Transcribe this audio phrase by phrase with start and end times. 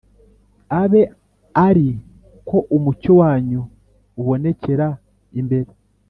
[0.81, 1.01] Abe
[1.67, 1.87] ari
[2.47, 3.61] ko umucyo wanyu
[4.19, 4.87] ubonekera
[5.39, 5.69] imbere